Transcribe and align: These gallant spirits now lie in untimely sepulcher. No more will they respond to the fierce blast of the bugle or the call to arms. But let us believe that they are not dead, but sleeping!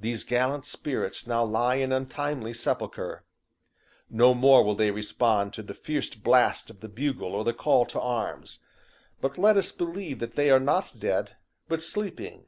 These 0.00 0.24
gallant 0.24 0.64
spirits 0.64 1.26
now 1.26 1.44
lie 1.44 1.74
in 1.74 1.92
untimely 1.92 2.54
sepulcher. 2.54 3.26
No 4.08 4.32
more 4.32 4.64
will 4.64 4.74
they 4.74 4.90
respond 4.90 5.52
to 5.52 5.62
the 5.62 5.74
fierce 5.74 6.14
blast 6.14 6.70
of 6.70 6.80
the 6.80 6.88
bugle 6.88 7.34
or 7.34 7.44
the 7.44 7.52
call 7.52 7.84
to 7.84 8.00
arms. 8.00 8.60
But 9.20 9.36
let 9.36 9.58
us 9.58 9.70
believe 9.70 10.18
that 10.20 10.34
they 10.34 10.48
are 10.50 10.60
not 10.60 10.98
dead, 10.98 11.36
but 11.68 11.82
sleeping! 11.82 12.46